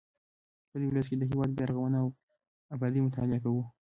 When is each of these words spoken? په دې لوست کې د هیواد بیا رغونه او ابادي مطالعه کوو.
په 0.69 0.75
دې 0.81 0.87
لوست 0.93 1.09
کې 1.09 1.17
د 1.17 1.23
هیواد 1.31 1.49
بیا 1.55 1.65
رغونه 1.69 1.97
او 2.03 2.07
ابادي 2.75 2.99
مطالعه 3.07 3.39
کوو. 3.43 3.61